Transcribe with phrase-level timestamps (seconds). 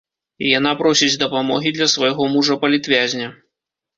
[0.57, 3.27] Яна просіць дапамогі для свайго мужа-палітвязня.